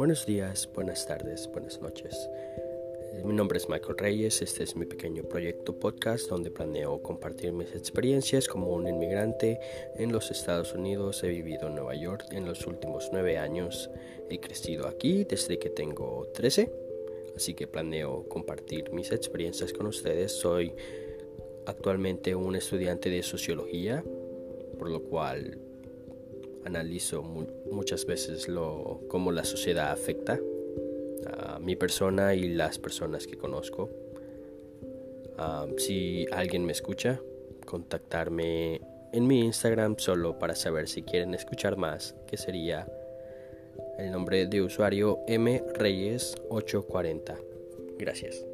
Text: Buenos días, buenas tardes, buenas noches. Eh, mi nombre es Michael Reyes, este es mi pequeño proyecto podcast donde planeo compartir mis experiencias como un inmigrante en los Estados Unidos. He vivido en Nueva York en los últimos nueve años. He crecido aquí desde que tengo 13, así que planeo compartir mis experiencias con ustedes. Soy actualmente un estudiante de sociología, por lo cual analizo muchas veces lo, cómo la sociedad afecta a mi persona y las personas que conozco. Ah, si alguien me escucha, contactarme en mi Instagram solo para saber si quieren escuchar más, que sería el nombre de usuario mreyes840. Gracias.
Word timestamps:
Buenos 0.00 0.24
días, 0.24 0.66
buenas 0.74 1.06
tardes, 1.06 1.46
buenas 1.52 1.82
noches. 1.82 2.30
Eh, 3.12 3.22
mi 3.22 3.34
nombre 3.34 3.58
es 3.58 3.68
Michael 3.68 3.98
Reyes, 3.98 4.40
este 4.40 4.62
es 4.62 4.74
mi 4.74 4.86
pequeño 4.86 5.24
proyecto 5.24 5.78
podcast 5.78 6.26
donde 6.30 6.50
planeo 6.50 7.02
compartir 7.02 7.52
mis 7.52 7.74
experiencias 7.74 8.48
como 8.48 8.68
un 8.68 8.88
inmigrante 8.88 9.60
en 9.96 10.10
los 10.10 10.30
Estados 10.30 10.72
Unidos. 10.72 11.22
He 11.22 11.28
vivido 11.28 11.68
en 11.68 11.74
Nueva 11.74 11.94
York 11.94 12.24
en 12.30 12.46
los 12.46 12.66
últimos 12.66 13.10
nueve 13.12 13.36
años. 13.36 13.90
He 14.30 14.40
crecido 14.40 14.88
aquí 14.88 15.24
desde 15.24 15.58
que 15.58 15.68
tengo 15.68 16.28
13, 16.32 16.72
así 17.36 17.52
que 17.52 17.66
planeo 17.66 18.26
compartir 18.26 18.92
mis 18.92 19.12
experiencias 19.12 19.74
con 19.74 19.86
ustedes. 19.86 20.32
Soy 20.32 20.72
actualmente 21.66 22.34
un 22.34 22.56
estudiante 22.56 23.10
de 23.10 23.22
sociología, 23.22 24.02
por 24.78 24.88
lo 24.88 25.02
cual 25.02 25.58
analizo 26.64 27.22
muchas 27.70 28.06
veces 28.06 28.48
lo, 28.48 29.02
cómo 29.08 29.32
la 29.32 29.44
sociedad 29.44 29.90
afecta 29.90 30.38
a 31.26 31.58
mi 31.58 31.76
persona 31.76 32.34
y 32.34 32.48
las 32.48 32.78
personas 32.78 33.26
que 33.26 33.36
conozco. 33.36 33.90
Ah, 35.38 35.66
si 35.78 36.26
alguien 36.32 36.64
me 36.64 36.72
escucha, 36.72 37.20
contactarme 37.66 38.80
en 39.12 39.26
mi 39.26 39.40
Instagram 39.40 39.96
solo 39.98 40.38
para 40.38 40.54
saber 40.54 40.88
si 40.88 41.02
quieren 41.02 41.34
escuchar 41.34 41.76
más, 41.76 42.14
que 42.26 42.36
sería 42.36 42.86
el 43.98 44.10
nombre 44.10 44.46
de 44.46 44.62
usuario 44.62 45.18
mreyes840. 45.26 47.36
Gracias. 47.98 48.44